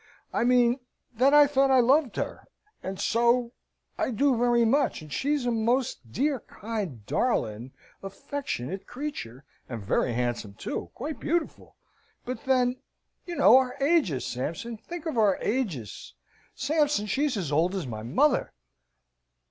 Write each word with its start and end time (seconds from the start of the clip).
I 0.33 0.43
mean 0.43 0.79
that 1.13 1.31
I 1.31 1.45
thought 1.45 1.69
I 1.69 1.79
loved 1.79 2.15
her, 2.15 2.45
and 2.81 2.99
so 2.99 3.51
I 3.99 4.09
do 4.09 4.35
very 4.35 4.65
much, 4.65 5.03
and 5.03 5.13
she's 5.13 5.45
a 5.45 5.51
most 5.51 6.11
dear, 6.11 6.39
kind, 6.39 7.05
darling, 7.05 7.71
affectionate 8.01 8.87
creature, 8.87 9.43
and 9.69 9.83
very 9.85 10.13
handsome, 10.13 10.55
too, 10.55 10.89
quite 10.95 11.19
beautiful; 11.19 11.75
but 12.25 12.45
then, 12.45 12.77
you 13.27 13.35
know, 13.35 13.57
our 13.57 13.75
ages, 13.79 14.25
Sampson! 14.25 14.75
Think 14.75 15.05
of 15.05 15.19
our 15.19 15.37
ages, 15.39 16.15
Sampson! 16.55 17.05
She's 17.05 17.37
as 17.37 17.51
old 17.51 17.75
as 17.75 17.85
my 17.85 18.01
mother!" 18.01 18.53